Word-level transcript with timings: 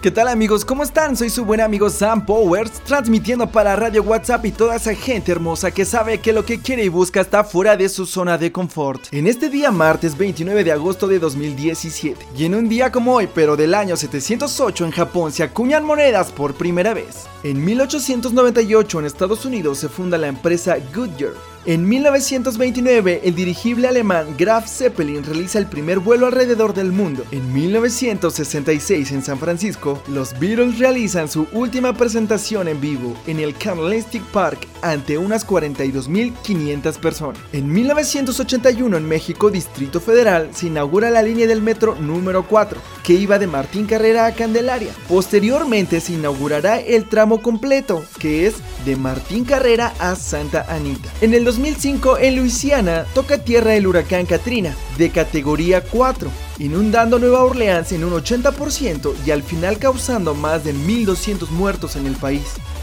¿Qué 0.00 0.12
tal 0.12 0.28
amigos? 0.28 0.64
¿Cómo 0.64 0.84
están? 0.84 1.16
Soy 1.16 1.28
su 1.28 1.44
buen 1.44 1.60
amigo 1.60 1.90
Sam 1.90 2.24
Powers, 2.24 2.70
transmitiendo 2.84 3.50
para 3.50 3.74
Radio 3.74 4.04
WhatsApp 4.04 4.44
y 4.46 4.52
toda 4.52 4.76
esa 4.76 4.94
gente 4.94 5.32
hermosa 5.32 5.72
que 5.72 5.84
sabe 5.84 6.20
que 6.20 6.32
lo 6.32 6.44
que 6.44 6.60
quiere 6.60 6.84
y 6.84 6.88
busca 6.88 7.20
está 7.20 7.42
fuera 7.42 7.76
de 7.76 7.88
su 7.88 8.06
zona 8.06 8.38
de 8.38 8.52
confort. 8.52 9.02
En 9.10 9.26
este 9.26 9.48
día 9.48 9.72
martes 9.72 10.16
29 10.16 10.62
de 10.62 10.70
agosto 10.70 11.08
de 11.08 11.18
2017, 11.18 12.28
y 12.36 12.44
en 12.44 12.54
un 12.54 12.68
día 12.68 12.92
como 12.92 13.14
hoy, 13.14 13.28
pero 13.34 13.56
del 13.56 13.74
año 13.74 13.96
708 13.96 14.84
en 14.84 14.92
Japón, 14.92 15.32
se 15.32 15.42
acuñan 15.42 15.84
monedas 15.84 16.30
por 16.30 16.54
primera 16.54 16.94
vez. 16.94 17.26
En 17.42 17.64
1898 17.64 19.00
en 19.00 19.04
Estados 19.04 19.44
Unidos 19.46 19.78
se 19.78 19.88
funda 19.88 20.16
la 20.16 20.28
empresa 20.28 20.76
Goodyear. 20.94 21.32
En 21.66 21.86
1929, 21.88 23.22
el 23.24 23.34
dirigible 23.34 23.88
alemán 23.88 24.34
Graf 24.38 24.66
Zeppelin 24.68 25.24
realiza 25.24 25.58
el 25.58 25.66
primer 25.66 25.98
vuelo 25.98 26.26
alrededor 26.26 26.72
del 26.72 26.92
mundo. 26.92 27.24
En 27.30 27.52
1966, 27.52 29.12
en 29.12 29.22
San 29.22 29.38
Francisco, 29.38 30.02
los 30.08 30.38
Beatles 30.38 30.78
realizan 30.78 31.28
su 31.28 31.46
última 31.52 31.92
presentación 31.94 32.68
en 32.68 32.80
vivo 32.80 33.14
en 33.26 33.40
el 33.40 33.54
Candlestick 33.54 34.22
Park 34.26 34.66
ante 34.82 35.18
unas 35.18 35.46
42.500 35.46 36.98
personas. 37.00 37.40
En 37.52 37.70
1981, 37.70 38.96
en 38.96 39.06
México, 39.06 39.50
Distrito 39.50 40.00
Federal, 40.00 40.50
se 40.54 40.68
inaugura 40.68 41.10
la 41.10 41.22
línea 41.22 41.46
del 41.46 41.60
metro 41.60 41.96
número 41.96 42.46
4, 42.46 42.80
que 43.02 43.14
iba 43.14 43.38
de 43.38 43.46
Martín 43.46 43.86
Carrera 43.86 44.26
a 44.26 44.32
Candelaria. 44.32 44.92
Posteriormente 45.08 46.00
se 46.00 46.14
inaugurará 46.14 46.80
el 46.80 47.08
tramo 47.08 47.42
completo, 47.42 48.04
que 48.18 48.46
es 48.46 48.54
de 48.84 48.96
Martín 48.96 49.44
Carrera 49.44 49.92
a 49.98 50.14
Santa 50.14 50.64
Anita. 50.68 51.10
2005 51.48 52.18
en 52.18 52.36
Luisiana 52.36 53.06
toca 53.14 53.38
tierra 53.38 53.74
el 53.74 53.86
huracán 53.86 54.26
Katrina, 54.26 54.76
de 54.98 55.08
categoría 55.08 55.80
4, 55.80 56.30
inundando 56.58 57.18
Nueva 57.18 57.42
Orleans 57.42 57.90
en 57.92 58.04
un 58.04 58.12
80% 58.12 59.14
y 59.24 59.30
al 59.30 59.42
final 59.42 59.78
causando 59.78 60.34
más 60.34 60.64
de 60.64 60.74
1.200 60.74 61.48
muertos 61.48 61.96
en 61.96 62.06
el 62.06 62.16
país. 62.16 62.42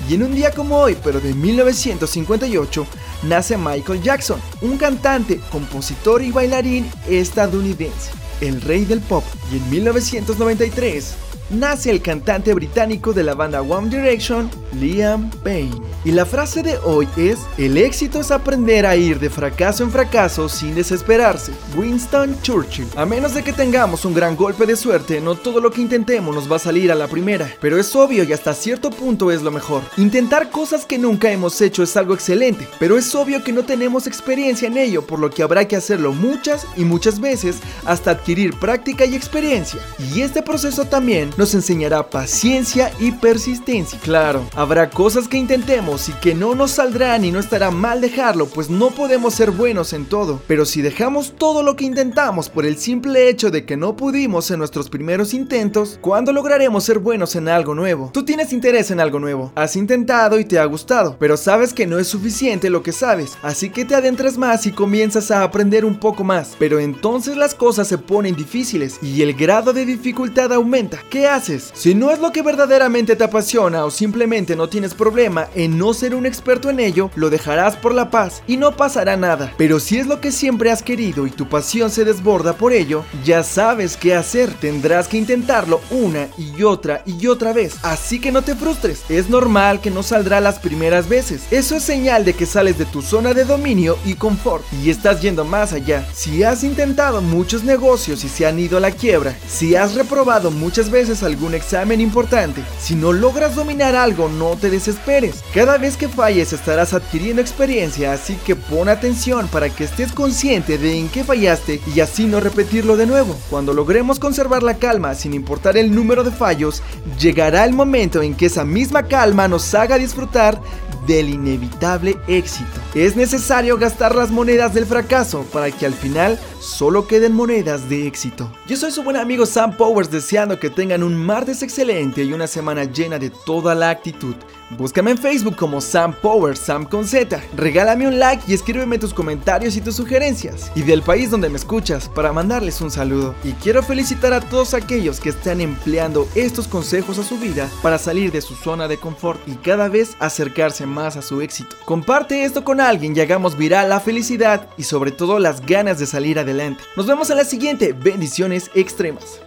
Y 0.09 0.15
en 0.15 0.23
un 0.23 0.33
día 0.33 0.49
como 0.49 0.79
hoy, 0.79 0.97
pero 1.03 1.19
de 1.21 1.35
1958, 1.35 2.87
nace 3.21 3.55
Michael 3.55 4.01
Jackson, 4.01 4.39
un 4.61 4.79
cantante, 4.79 5.39
compositor 5.51 6.23
y 6.23 6.31
bailarín 6.31 6.89
estadounidense, 7.07 8.09
el 8.41 8.61
rey 8.61 8.83
del 8.83 9.01
pop. 9.01 9.23
Y 9.53 9.57
en 9.57 9.69
1993, 9.69 11.13
nace 11.51 11.91
el 11.91 12.01
cantante 12.01 12.51
británico 12.55 13.13
de 13.13 13.21
la 13.21 13.35
banda 13.35 13.61
One 13.61 13.95
Direction, 13.95 14.49
Liam 14.73 15.29
Payne. 15.43 15.94
Y 16.05 16.11
la 16.11 16.27
frase 16.27 16.61
de 16.61 16.77
hoy 16.83 17.07
es, 17.17 17.39
el 17.57 17.79
éxito 17.79 18.19
es 18.19 18.29
aprender 18.29 18.85
a 18.85 18.95
ir 18.95 19.19
de 19.19 19.31
fracaso 19.31 19.81
en 19.81 19.89
fracaso 19.89 20.47
sin 20.47 20.75
desesperarse. 20.75 21.51
Winston 21.75 22.39
Churchill. 22.43 22.85
A 22.95 23.07
menos 23.07 23.33
de 23.33 23.41
que 23.41 23.51
tengamos 23.51 24.05
un 24.05 24.13
gran 24.13 24.35
golpe 24.35 24.67
de 24.67 24.75
suerte, 24.75 25.19
no 25.19 25.33
todo 25.33 25.59
lo 25.59 25.71
que 25.71 25.81
intentemos 25.81 26.35
nos 26.35 26.49
va 26.49 26.57
a 26.57 26.59
salir 26.59 26.91
a 26.91 26.95
la 26.95 27.07
primera. 27.07 27.51
Pero 27.59 27.79
es 27.79 27.95
obvio 27.95 28.23
y 28.23 28.31
hasta 28.33 28.53
cierto 28.53 28.91
punto 28.91 29.31
es 29.31 29.41
lo 29.41 29.49
mejor. 29.49 29.81
Intentar 29.97 30.51
cosas 30.51 30.85
que 30.85 30.99
nunca 30.99 31.31
hemos 31.31 31.59
hecho 31.59 31.81
es 31.81 31.97
algo 31.97 32.13
excelente, 32.13 32.67
pero 32.77 32.99
es 32.99 33.15
obvio 33.15 33.43
que 33.43 33.51
no 33.51 33.65
tenemos 33.65 34.05
experiencia 34.05 34.67
en 34.67 34.77
ello, 34.77 35.07
por 35.07 35.17
lo 35.17 35.31
que 35.31 35.41
habrá 35.41 35.67
que 35.67 35.75
hacerlo 35.75 36.13
muchas 36.13 36.67
y 36.77 36.85
muchas 36.85 37.19
veces 37.19 37.55
hasta 37.83 38.11
adquirir 38.11 38.59
práctica 38.59 39.05
y 39.05 39.15
experiencia. 39.15 39.79
Y 40.13 40.21
este 40.21 40.43
proceso 40.43 40.85
también 40.85 41.31
nos 41.35 41.55
enseñará 41.55 42.11
paciencia 42.11 42.91
y 42.99 43.11
persistencia. 43.11 43.97
Claro, 44.03 44.47
habrá 44.53 44.91
cosas 44.91 45.27
que 45.27 45.37
intentemos 45.37 45.94
y 45.95 46.11
que 46.13 46.35
no 46.35 46.55
nos 46.55 46.71
saldrán 46.71 47.23
y 47.23 47.31
no 47.31 47.39
estará 47.39 47.71
mal 47.71 48.01
dejarlo, 48.01 48.47
pues 48.47 48.69
no 48.69 48.91
podemos 48.91 49.33
ser 49.33 49.51
buenos 49.51 49.93
en 49.93 50.05
todo. 50.05 50.41
Pero 50.47 50.65
si 50.65 50.81
dejamos 50.81 51.35
todo 51.37 51.63
lo 51.63 51.75
que 51.75 51.85
intentamos 51.85 52.49
por 52.49 52.65
el 52.65 52.77
simple 52.77 53.29
hecho 53.29 53.49
de 53.49 53.65
que 53.65 53.77
no 53.77 53.95
pudimos 53.95 54.51
en 54.51 54.59
nuestros 54.59 54.89
primeros 54.89 55.33
intentos, 55.33 55.97
¿cuándo 56.01 56.33
lograremos 56.33 56.83
ser 56.83 56.99
buenos 56.99 57.35
en 57.35 57.47
algo 57.47 57.73
nuevo? 57.75 58.09
Tú 58.13 58.25
tienes 58.25 58.51
interés 58.51 58.91
en 58.91 58.99
algo 58.99 59.19
nuevo, 59.19 59.51
has 59.55 59.75
intentado 59.75 60.39
y 60.39 60.45
te 60.45 60.59
ha 60.59 60.65
gustado, 60.65 61.15
pero 61.17 61.37
sabes 61.37 61.73
que 61.73 61.87
no 61.87 61.97
es 61.97 62.07
suficiente 62.07 62.69
lo 62.69 62.83
que 62.83 62.91
sabes, 62.91 63.37
así 63.41 63.69
que 63.69 63.85
te 63.85 63.95
adentras 63.95 64.37
más 64.37 64.65
y 64.65 64.71
comienzas 64.71 65.31
a 65.31 65.43
aprender 65.43 65.85
un 65.85 65.99
poco 65.99 66.23
más. 66.23 66.55
Pero 66.59 66.79
entonces 66.79 67.37
las 67.37 67.55
cosas 67.55 67.87
se 67.87 67.97
ponen 67.97 68.35
difíciles 68.35 68.99
y 69.01 69.21
el 69.21 69.33
grado 69.33 69.71
de 69.71 69.85
dificultad 69.85 70.51
aumenta. 70.51 70.99
¿Qué 71.09 71.27
haces. 71.27 71.71
Si 71.73 71.95
no 71.95 72.11
es 72.11 72.19
lo 72.19 72.31
que 72.31 72.41
verdaderamente 72.41 73.15
te 73.15 73.23
apasiona 73.23 73.85
o 73.85 73.91
simplemente 73.91 74.55
no 74.55 74.67
tienes 74.67 74.93
problema 74.93 75.47
en 75.55 75.77
no 75.77 75.84
ser 75.93 76.15
un 76.15 76.25
experto 76.25 76.69
en 76.69 76.79
ello, 76.79 77.11
lo 77.15 77.29
dejarás 77.29 77.75
por 77.75 77.93
la 77.93 78.09
paz 78.09 78.41
y 78.47 78.57
no 78.57 78.75
pasará 78.75 79.17
nada. 79.17 79.53
Pero 79.57 79.79
si 79.79 79.97
es 79.97 80.07
lo 80.07 80.21
que 80.21 80.31
siempre 80.31 80.71
has 80.71 80.83
querido 80.83 81.27
y 81.27 81.31
tu 81.31 81.47
pasión 81.47 81.89
se 81.89 82.05
desborda 82.05 82.53
por 82.53 82.73
ello, 82.73 83.03
ya 83.23 83.43
sabes 83.43 83.97
qué 83.97 84.15
hacer. 84.15 84.53
Tendrás 84.53 85.07
que 85.07 85.17
intentarlo 85.17 85.81
una 85.91 86.27
y 86.37 86.63
otra 86.63 87.03
y 87.05 87.27
otra 87.27 87.53
vez. 87.53 87.77
Así 87.83 88.19
que 88.19 88.31
no 88.31 88.41
te 88.41 88.55
frustres. 88.55 89.03
Es 89.09 89.29
normal 89.29 89.81
que 89.81 89.91
no 89.91 90.03
saldrá 90.03 90.41
las 90.41 90.59
primeras 90.59 91.07
veces. 91.09 91.43
Eso 91.51 91.75
es 91.75 91.83
señal 91.83 92.25
de 92.25 92.33
que 92.33 92.45
sales 92.45 92.77
de 92.77 92.85
tu 92.85 93.01
zona 93.01 93.33
de 93.33 93.45
dominio 93.45 93.97
y 94.05 94.15
confort 94.15 94.63
y 94.83 94.89
estás 94.89 95.21
yendo 95.21 95.45
más 95.45 95.73
allá. 95.73 96.07
Si 96.13 96.43
has 96.43 96.63
intentado 96.63 97.21
muchos 97.21 97.63
negocios 97.63 98.23
y 98.23 98.29
se 98.29 98.45
han 98.45 98.59
ido 98.59 98.77
a 98.77 98.81
la 98.81 98.91
quiebra, 98.91 99.35
si 99.47 99.75
has 99.75 99.95
reprobado 99.95 100.51
muchas 100.51 100.89
veces 100.89 101.23
algún 101.23 101.53
examen 101.53 102.01
importante. 102.01 102.63
Si 102.79 102.95
no 102.95 103.13
logras 103.13 103.55
dominar 103.55 103.95
algo, 103.95 104.29
no 104.29 104.55
te 104.57 104.69
desesperes. 104.69 105.43
Vez 105.65 105.97
que 105.97 106.07
falles 106.07 106.53
estarás 106.53 106.93
adquiriendo 106.93 107.41
experiencia, 107.41 108.13
así 108.13 108.35
que 108.45 108.55
pon 108.55 108.87
atención 108.87 109.47
para 109.47 109.69
que 109.69 109.83
estés 109.83 110.13
consciente 110.13 110.77
de 110.77 110.97
en 110.97 111.09
qué 111.09 111.23
fallaste 111.23 111.81
y 111.93 111.99
así 111.99 112.25
no 112.25 112.39
repetirlo 112.39 112.95
de 112.95 113.07
nuevo. 113.07 113.35
Cuando 113.49 113.73
logremos 113.73 114.19
conservar 114.19 114.63
la 114.63 114.75
calma 114.75 115.15
sin 115.15 115.33
importar 115.33 115.75
el 115.77 115.93
número 115.93 116.23
de 116.23 116.31
fallos, 116.31 116.83
llegará 117.19 117.65
el 117.65 117.73
momento 117.73 118.21
en 118.21 118.35
que 118.35 118.45
esa 118.45 118.63
misma 118.63 119.03
calma 119.03 119.47
nos 119.47 119.73
haga 119.73 119.97
disfrutar 119.97 120.61
del 121.05 121.29
inevitable 121.29 122.17
éxito. 122.27 122.81
Es 122.93 123.15
necesario 123.15 123.77
gastar 123.77 124.15
las 124.15 124.31
monedas 124.31 124.73
del 124.73 124.85
fracaso 124.85 125.45
para 125.51 125.71
que 125.71 125.85
al 125.85 125.93
final 125.93 126.39
solo 126.59 127.07
queden 127.07 127.33
monedas 127.33 127.89
de 127.89 128.07
éxito. 128.07 128.51
Yo 128.67 128.75
soy 128.77 128.91
su 128.91 129.03
buen 129.03 129.17
amigo 129.17 129.45
Sam 129.45 129.77
Powers 129.77 130.09
deseando 130.09 130.59
que 130.59 130.69
tengan 130.69 131.03
un 131.03 131.15
martes 131.15 131.61
excelente 131.61 132.23
y 132.23 132.33
una 132.33 132.47
semana 132.47 132.85
llena 132.85 133.19
de 133.19 133.29
toda 133.29 133.75
la 133.75 133.89
actitud. 133.89 134.35
Búscame 134.71 135.11
en 135.11 135.17
Facebook 135.17 135.55
como 135.55 135.79
Sam 135.79 136.13
Powers, 136.13 136.59
Sam 136.59 136.85
con 136.85 137.05
Z. 137.05 137.39
Regálame 137.55 138.07
un 138.07 138.17
like 138.17 138.43
y 138.47 138.53
escríbeme 138.53 138.97
tus 138.97 139.13
comentarios 139.13 139.75
y 139.75 139.81
tus 139.81 139.95
sugerencias. 139.95 140.71
Y 140.75 140.81
del 140.81 141.03
país 141.03 141.29
donde 141.29 141.49
me 141.49 141.57
escuchas 141.57 142.09
para 142.09 142.33
mandarles 142.33 142.81
un 142.81 142.89
saludo. 142.89 143.35
Y 143.43 143.51
quiero 143.53 143.83
felicitar 143.83 144.33
a 144.33 144.41
todos 144.41 144.73
aquellos 144.73 145.19
que 145.19 145.29
están 145.29 145.61
empleando 145.61 146.27
estos 146.33 146.67
consejos 146.67 147.19
a 147.19 147.23
su 147.23 147.37
vida 147.37 147.69
para 147.83 147.99
salir 147.99 148.31
de 148.31 148.41
su 148.41 148.55
zona 148.55 148.87
de 148.87 148.97
confort 148.97 149.39
y 149.47 149.53
cada 149.55 149.87
vez 149.87 150.15
acercarse 150.19 150.85
más 150.85 151.15
a 151.15 151.21
su 151.21 151.41
éxito. 151.41 151.75
Comparte 151.85 152.43
esto 152.43 152.63
con 152.63 152.81
alguien 152.81 153.15
y 153.15 153.19
hagamos 153.19 153.57
viral 153.57 153.89
la 153.89 153.99
felicidad 153.99 154.67
y 154.77 154.83
sobre 154.83 155.11
todo 155.11 155.37
las 155.37 155.63
ganas 155.65 155.99
de 155.99 156.07
salir 156.07 156.39
adelante. 156.39 156.83
Nos 156.95 157.05
vemos 157.05 157.29
en 157.29 157.37
la 157.37 157.45
siguiente. 157.45 157.93
Bendiciones 157.93 158.71
extremas. 158.73 159.44